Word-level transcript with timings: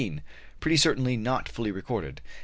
(Pretty 0.59 0.77
certainly 0.77 1.15
not 1.15 1.47
fully 1.47 1.69
recorded.) 1.69 2.21